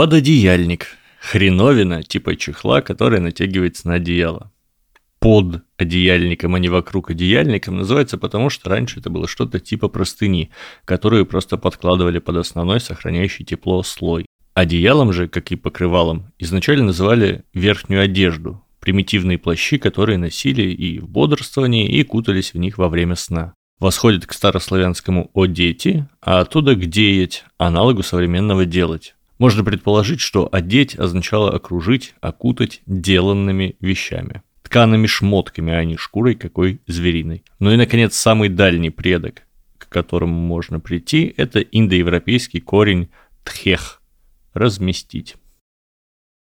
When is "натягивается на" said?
3.20-3.94